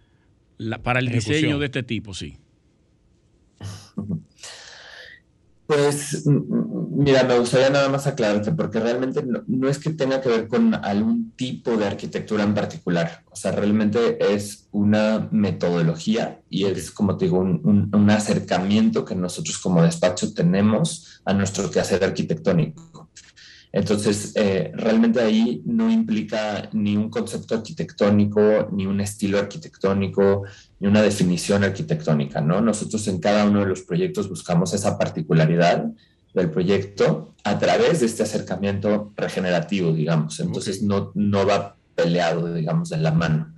[0.57, 2.37] la, para el diseño de este tipo, sí.
[5.71, 10.47] Pues mira, me gustaría nada más aclararte, porque realmente no, es que tenga que ver
[10.49, 13.23] con algún tipo de arquitectura en particular.
[13.31, 19.15] O sea, realmente es una metodología y es, como te digo, un, un acercamiento que
[19.15, 22.90] nosotros como despacho tenemos a nuestro quehacer arquitectónico.
[23.73, 30.43] Entonces, eh, realmente ahí no implica ni un concepto arquitectónico, ni un estilo arquitectónico,
[30.79, 32.59] ni una definición arquitectónica, ¿no?
[32.59, 35.85] Nosotros en cada uno de los proyectos buscamos esa particularidad
[36.33, 40.39] del proyecto a través de este acercamiento regenerativo, digamos.
[40.41, 43.53] Entonces, no, no va peleado, digamos, de la mano.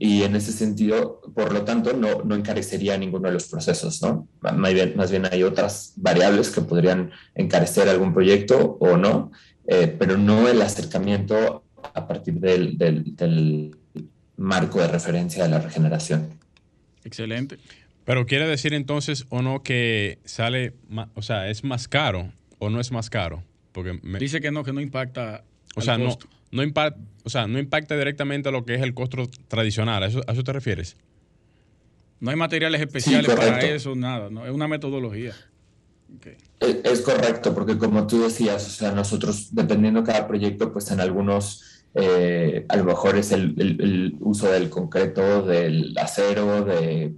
[0.00, 4.28] Y en ese sentido, por lo tanto, no, no encarecería ninguno de los procesos, ¿no?
[4.40, 9.32] Más bien, más bien hay otras variables que podrían encarecer algún proyecto o no,
[9.70, 11.62] eh, pero no el acercamiento
[11.94, 13.76] a partir del, del,
[14.36, 16.30] marco de referencia de la regeneración.
[17.04, 17.58] Excelente.
[18.04, 20.72] Pero quiere decir entonces o no que sale,
[21.14, 23.44] o sea, es más caro o no es más caro.
[23.72, 25.44] Porque Dice que no, que no impacta.
[25.76, 26.16] O sea, no,
[26.50, 30.02] no, impacta, o sea, no impacta directamente lo que es el costo tradicional.
[30.02, 30.96] ¿A eso, a eso te refieres?
[32.20, 34.30] No hay materiales especiales para eso, nada.
[34.30, 35.34] No, es una metodología.
[36.60, 41.00] Es, correcto, porque como tú decías, o sea, nosotros, dependiendo de cada proyecto, pues en
[41.00, 47.14] algunos, eh, a lo mejor es el, uso del concreto, del acero, de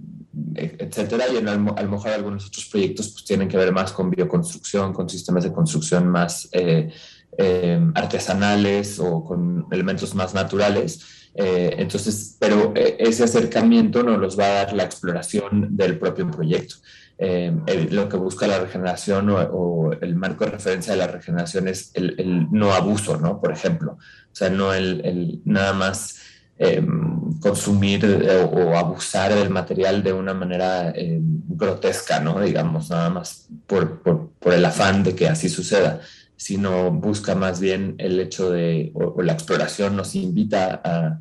[0.55, 4.11] etcétera, y en, a lo mejor algunos otros proyectos pues tienen que ver más con
[4.11, 6.89] bioconstrucción, con sistemas de construcción más eh,
[7.37, 11.29] eh, artesanales o con elementos más naturales.
[11.33, 16.75] entonces, pero ese acercamiento nos los va a dar la exploración del propio proyecto.
[17.23, 21.91] Eh, lo que busca la regeneración o, el marco de referencia de la regeneración es
[21.93, 23.39] el, no abuso, ¿no?
[23.39, 26.19] Por ejemplo, o sea, no el, nada más
[26.57, 32.39] em, consumir eh, o, abusar del material de una manera em, grotesca, ¿no?
[32.39, 36.01] Digamos, nada más por, por, el afán de que así suceda,
[36.35, 41.19] sino busca más bien el hecho de, o, la exploración nos invita a,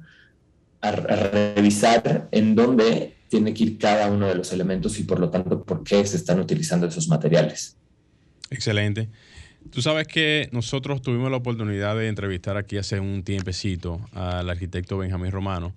[0.80, 5.30] a revisar en dónde tiene que ir cada uno de los elementos y por lo
[5.30, 7.76] tanto por qué se están utilizando esos materiales.
[8.50, 9.08] Excelente.
[9.70, 14.98] Tú sabes que nosotros tuvimos la oportunidad de entrevistar aquí hace un tiempecito al arquitecto
[14.98, 15.74] Benjamín Romano,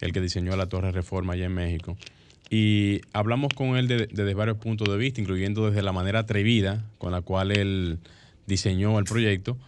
[0.00, 1.96] el que diseñó la Torre Reforma allá en México.
[2.50, 7.10] Y hablamos con él desde varios puntos de vista, incluyendo desde la manera atrevida con
[7.10, 7.98] la cual él
[8.46, 9.58] diseñó el proyecto.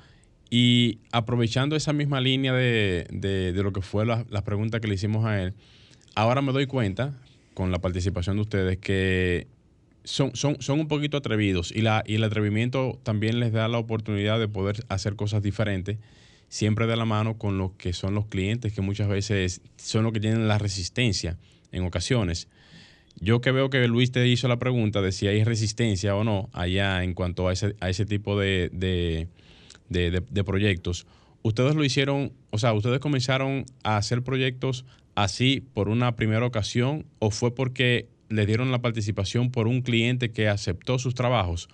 [0.51, 5.43] Y aprovechando esa misma línea de, lo que fue las preguntas que le hicimos a
[5.43, 5.55] él,
[6.19, 7.15] ahora me doy cuenta,
[7.55, 9.47] con la participación de ustedes, que
[10.03, 13.79] son, son, son un poquito atrevidos y, la, y el atrevimiento también les da la
[13.79, 15.99] oportunidad de poder hacer cosas diferentes,
[16.49, 20.13] siempre de la mano con lo que son los clientes, que muchas veces son los
[20.13, 21.39] que tienen la resistencia
[21.71, 22.49] en ocasiones.
[23.21, 26.49] Yo que veo que Luis te hizo la pregunta de si hay resistencia o no
[26.53, 28.71] allá en cuanto a ese, a ese tipo de,
[29.89, 31.07] de, proyectos.
[31.43, 34.85] ¿Ustedes lo hicieron, o sea, ustedes comenzaron a hacer proyectos
[35.15, 40.31] así por una primera ocasión o fue porque le dieron la participación por un cliente
[40.31, 41.69] que aceptó sus trabajos?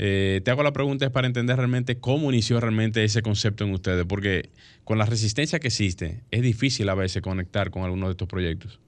[0.00, 3.72] Eh, te hago la pregunta es para entender realmente cómo inició realmente ese concepto en
[3.72, 4.50] ustedes, porque
[4.84, 8.78] con la resistencia que existe, es difícil a veces conectar con alguno de estos proyectos.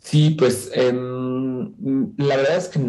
[0.00, 1.72] Sí, pues em,
[2.16, 2.80] la verdad es que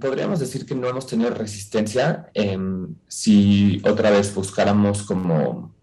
[0.00, 5.74] podríamos decir que no hemos tenido resistencia em, si otra vez buscáramos como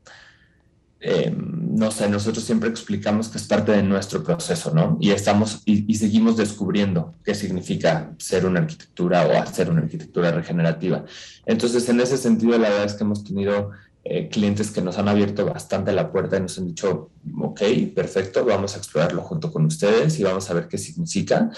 [0.99, 4.97] em, no sé, nosotros siempre explicamos que es parte de nuestro proceso, ¿no?
[5.01, 11.03] Y estamos y, seguimos descubriendo qué significa ser una arquitectura o hacer una arquitectura regenerativa.
[11.45, 13.71] Entonces, en ese sentido, la verdad es que hemos tenido
[14.07, 17.09] eh, clientes que nos han abierto bastante la puerta y nos han dicho,
[17.41, 17.61] ok,
[17.95, 21.49] perfecto, vamos a explorarlo junto con ustedes y vamos a ver qué significa.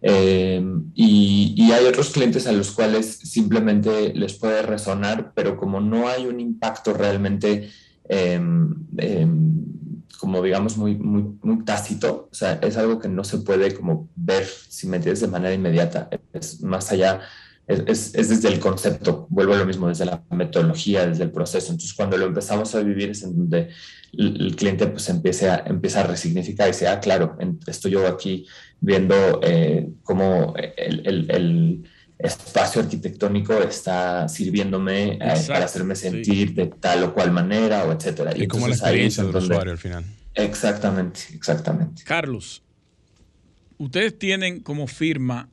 [0.00, 6.06] Eh, y, hay otros clientes a los cuales simplemente les puede resonar, pero como no
[6.06, 7.70] hay un impacto realmente,
[8.08, 8.86] em,
[10.20, 14.08] como digamos, muy, muy, muy tácito, o sea, es algo que no se puede como
[14.14, 17.20] ver, si me entiendes, de manera inmediata, es más allá
[17.66, 21.72] es, es, desde el concepto, vuelvo a lo mismo, desde la metodología, desde el proceso.
[21.72, 23.70] Entonces, cuando lo empezamos a vivir es en donde
[24.12, 27.36] el, cliente pues empieza a, empieza a resignificar y dice, ah, claro,
[27.66, 28.46] estoy yo aquí
[28.80, 31.84] viendo eh, cómo el, el, el,
[32.18, 38.32] espacio arquitectónico está sirviéndome eh, para hacerme sentir de tal o cual manera, o etcétera.
[38.34, 40.02] Y, como la experiencia del usuario al final.
[40.34, 42.04] Exactamente, exactamente.
[42.04, 42.62] Carlos,
[43.76, 45.50] ustedes tienen como firma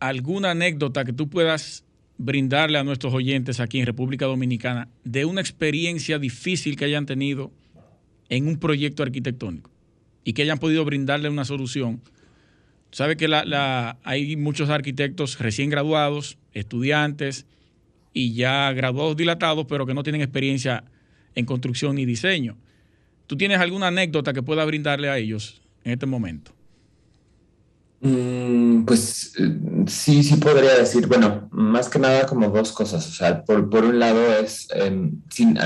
[0.00, 1.84] alguna anécdota que tú puedas
[2.18, 7.52] brindarle a nuestros oyentes aquí en República Dominicana de una experiencia difícil que hayan tenido
[8.28, 9.70] en un proyecto arquitectónico
[10.24, 12.02] y que hayan podido brindarle una solución.
[12.90, 13.28] Sabe que
[14.02, 17.46] hay muchos arquitectos recién graduados, estudiantes
[18.12, 20.84] y ya graduados dilatados, pero que no tienen experiencia
[21.34, 22.56] en construcción ni diseño.
[23.26, 26.52] ¿Tú tienes alguna anécdota que pueda brindarle a ellos en este momento?
[28.00, 33.06] Mm, pues eh, sí, sí podría decir, bueno, más que nada como dos cosas.
[33.08, 35.58] O sea, por, por un lado es, em, sin,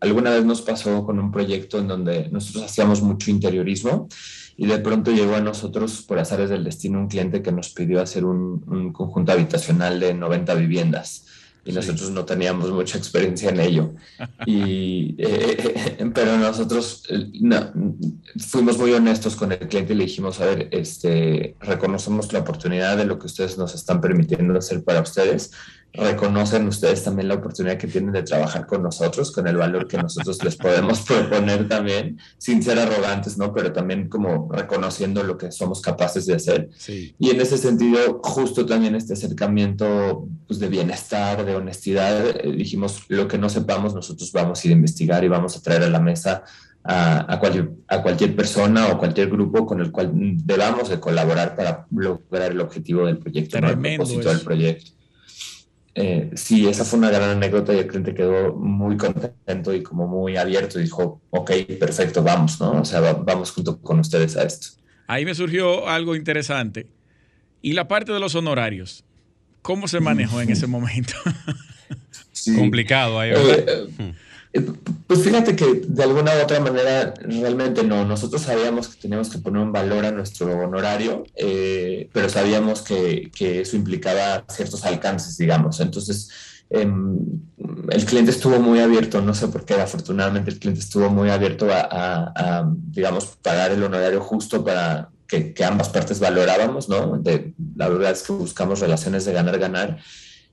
[0.00, 4.08] alguna vez nos pasó con un proyecto en donde nosotros hacíamos mucho interiorismo
[4.56, 8.00] y de pronto llegó a nosotros, por azares del destino, un cliente que nos pidió
[8.02, 11.26] hacer un, un conjunto habitacional de 90 viviendas
[11.66, 13.94] y nosotros no teníamos mucha experiencia en ello.
[14.46, 17.26] Y, eh, pero nosotros eh,
[18.38, 22.96] fuimos muy honestos con el cliente y le dijimos, a ver, este, reconocemos la oportunidad
[22.96, 25.50] de lo que ustedes nos están permitiendo hacer para ustedes,
[25.92, 29.96] reconocen ustedes también la oportunidad que tienen de trabajar con nosotros, con el valor que
[29.96, 33.52] nosotros les podemos proponer también, sin ser arrogantes, ¿no?
[33.52, 36.68] Pero también como reconociendo lo que somos capaces de hacer.
[37.18, 43.04] Y en ese sentido, justo también este acercamiento pues, de bienestar, de honestidad, eh, dijimos,
[43.08, 45.90] lo que no sepamos, nosotros vamos a ir a investigar y vamos a traer a
[45.90, 46.44] la mesa
[46.84, 51.56] a, a, cualquier, a cualquier persona o cualquier grupo con el cual debamos de colaborar
[51.56, 54.95] para lograr el objetivo del proyecto, el propósito del proyecto.
[55.98, 60.06] Eh, sí, esa fue una gran anécdota y el cliente quedó muy contento y como
[60.06, 62.82] muy abierto y dijo, ok, perfecto, vamos, ¿no?
[62.82, 64.78] O sea, vamos junto con ustedes a esto.
[65.06, 66.86] Ahí me surgió algo interesante.
[67.62, 69.04] Y la parte de los honorarios,
[69.62, 71.14] ¿cómo se manejó en ese momento?
[72.56, 73.58] Complicado ahí, ¿verdad?
[73.66, 74.02] Eh, hmm.
[74.02, 74.14] Eh,
[74.60, 78.04] pues fíjate que de alguna u otra manera realmente no.
[78.04, 83.30] Nosotros sabíamos que teníamos que poner un valor a nuestro honorario, eh, pero sabíamos que,
[83.38, 85.80] eso implicaba ciertos alcances, digamos.
[85.80, 86.30] Entonces,
[86.70, 87.18] em,
[87.90, 91.68] el cliente estuvo muy abierto, no sé por qué, afortunadamente el cliente estuvo muy abierto
[91.70, 97.22] a, digamos, pagar el honorario justo para que, ambas partes valorábamos, ¿no?
[97.76, 99.98] La verdad es que buscamos relaciones de ganar-ganar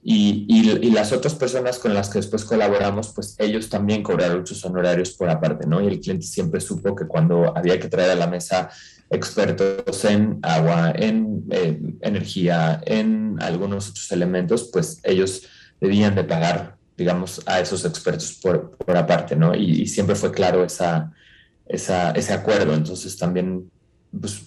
[0.05, 5.11] y, las otras personas con las que después colaboramos, pues ellos también cobraron muchos honorarios
[5.11, 5.81] por aparte, ¿no?
[5.81, 8.69] Y el cliente siempre supo que cuando había que traer a la mesa
[9.09, 15.43] expertos en agua, en eh, energía, en algunos otros elementos, pues ellos
[15.79, 19.55] debían de pagar, digamos, a esos expertos por, por aparte, ¿no?
[19.55, 22.73] Y, siempre fue claro ese acuerdo.
[22.73, 23.71] Entonces también
[24.19, 24.41] pues,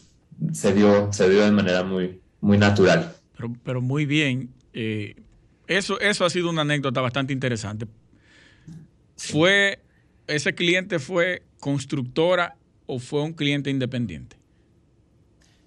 [0.53, 3.15] se, dio, se dio de manera muy, muy natural.
[3.37, 4.51] Pero, pero muy bien.
[4.75, 5.17] Eh,
[5.67, 7.87] eso, eso ha sido una anécdota bastante interesante.
[9.17, 9.81] ¿Fue,
[10.27, 12.57] ese cliente fue constructora
[12.87, 14.37] o fue un cliente independiente?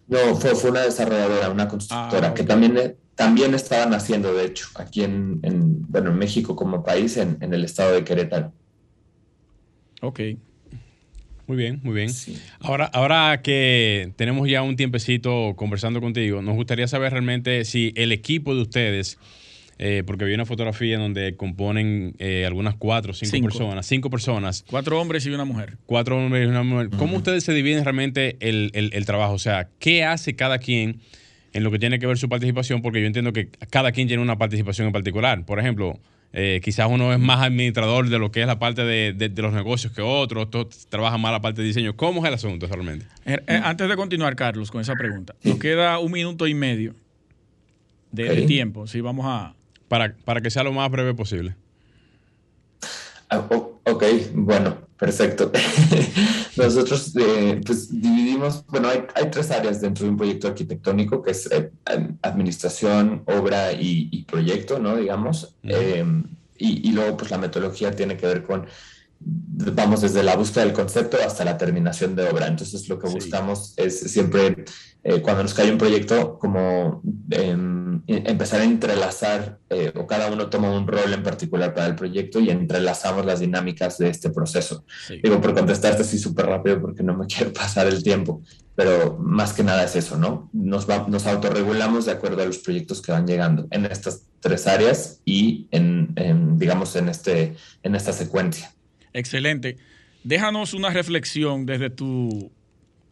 [0.08, 4.68] No, fue, fue una desarrolladora, una constructora, ah, que también, también estaban haciendo, de hecho,
[4.76, 5.39] aquí en,
[5.88, 8.52] bueno, en México como país, en, en el estado de Querétaro.
[10.02, 10.20] Ok.
[11.50, 12.12] Muy bien, muy bien.
[12.60, 18.12] Ahora, ahora que tenemos ya un tiempecito conversando contigo, nos gustaría saber realmente si el
[18.12, 19.18] equipo de ustedes,
[19.80, 24.09] eh, porque vi una fotografía en donde componen eh, algunas cuatro o cinco, personas, cinco
[24.09, 24.65] personas.
[24.69, 25.77] Cuatro hombres y una mujer.
[25.86, 26.89] Cuatro hombres y una mujer.
[26.97, 29.34] ¿Cómo ustedes se dividen realmente el, el trabajo?
[29.34, 30.99] O sea, ¿qué hace cada quien
[31.53, 32.82] en lo que tiene que ver su participación?
[32.82, 35.45] Porque yo entiendo que cada quien tiene una participación en particular.
[35.45, 35.99] Por ejemplo,
[36.32, 39.91] eh, quizás uno es más administrador de lo que es la parte de, los negocios
[39.93, 41.95] que otro, otro trabaja más la parte de diseño.
[41.95, 43.05] ¿Cómo es el asunto realmente?
[43.47, 46.93] Antes de continuar, Carlos, con esa pregunta, nos queda un minuto y medio
[48.11, 48.88] de, tiempo.
[48.88, 49.55] Si vamos a.
[49.89, 51.55] Para, para que sea lo más breve posible.
[53.29, 53.45] Ah,
[53.83, 55.51] ok, bueno, perfecto.
[56.57, 57.13] Nosotros
[57.65, 61.71] pues dividimos, bueno, hay, hay, tres áreas dentro de un proyecto arquitectónico, que es eh,
[62.21, 64.95] administración, obra y, proyecto, ¿no?
[64.95, 65.55] Digamos.
[65.63, 66.23] Em,
[66.57, 68.65] y, y, luego, pues la metodología tiene que ver con
[69.22, 72.47] vamos desde la búsqueda del concepto hasta la terminación de obra.
[72.47, 74.65] Entonces lo que buscamos es siempre,
[75.03, 80.49] eh, cuando nos cae un proyecto, como em, empezar a entrelazar, eh, o cada uno
[80.49, 84.86] toma un rol en particular para el proyecto y entrelazamos las dinámicas de este proceso.
[85.22, 88.41] Digo, por contestarte así súper rápido porque no me quiero pasar el tiempo,
[88.76, 90.49] pero más que nada es eso, ¿no?
[90.53, 95.22] Nos, nos autorregulamos de acuerdo a los proyectos que van llegando en estas tres áreas
[95.26, 98.72] y en, en digamos, en, este, en esta secuencia.
[99.14, 99.78] Excelente.
[100.24, 102.51] Déjanos una reflexión desde tu,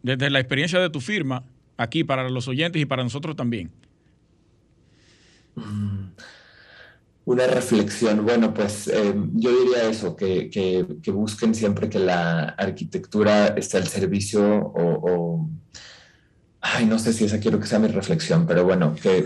[0.02, 1.44] desde la experiencia de tu firma,
[1.76, 3.70] aquí para los oyentes y para nosotros también.
[5.54, 6.10] Mm,
[7.24, 13.48] una reflexión, bueno, pues eh, yo diría eso, que, que, busquen siempre que la arquitectura
[13.48, 15.48] esté al servicio o,
[16.60, 19.24] ay, no sé si esa quiero que sea mi reflexión, pero bueno, que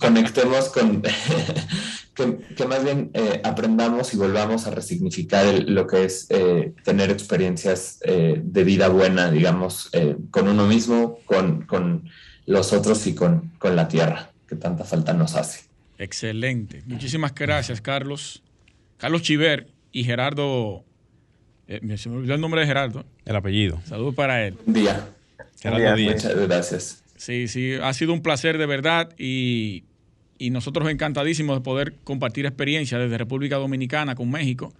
[0.00, 1.02] conectemos con,
[2.14, 7.98] que, más bien eh, aprendamos y volvamos a resignificar lo que es eh, tener experiencias
[8.04, 9.90] eh, de vida buena, digamos,
[10.30, 12.08] con uno mismo, con, con
[12.46, 15.64] los otros y con, con, la tierra, que tanta falta nos hace.
[15.98, 16.82] Excelente.
[16.86, 18.42] Muchísimas gracias, Carlos.
[18.96, 20.84] Carlos Chiver y Gerardo.
[21.68, 23.04] se me olvidó el nombre de Gerardo.
[23.24, 23.80] El apellido.
[23.84, 24.56] Saludos para él.
[24.64, 25.08] Buen día.
[25.60, 27.04] Gerardo Muchas gracias.
[27.16, 29.84] Sí, sí, ha sido un placer de verdad y
[30.40, 34.72] y nosotros encantadísimos de poder compartir experiencias desde República Dominicana con México.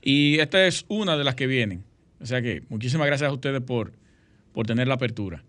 [0.00, 1.82] Y esta es una de las que vienen.
[2.20, 3.92] O sea que muchísimas gracias a ustedes por,
[4.52, 5.42] por tener la apertura.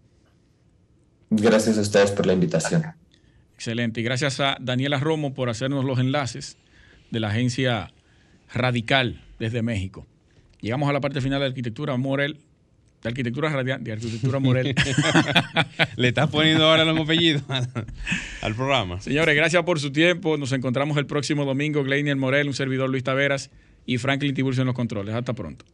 [1.30, 2.84] Gracias a ustedes por la invitación.
[3.54, 4.02] Excelente.
[4.02, 6.58] Y gracias a Daniela Romo por hacernos los enlaces
[7.12, 7.94] de la agencia
[8.52, 10.08] Radical desde México.
[10.62, 11.96] Llegamos a la parte final de arquitectura.
[11.96, 12.40] Morel,
[13.04, 14.74] de arquitectura radial, de arquitectura Morel.
[15.98, 17.44] Le estás poniendo ahora los apellidos
[18.42, 19.02] al programa.
[19.02, 20.38] Señores, gracias por su tiempo.
[20.38, 21.84] Nos encontramos el próximo domingo.
[21.84, 23.52] Gleinier Morel, un servidor Luis Taveras
[23.86, 25.14] y Franklin Tiburcio en los controles.
[25.14, 25.66] Hasta pronto.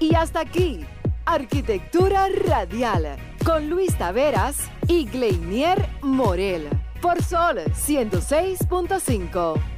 [0.00, 0.80] Y hasta aquí,
[1.24, 6.68] Arquitectura Radial, con Luis Taveras y Gleinier Morel,
[7.00, 9.73] por Sol 106.5.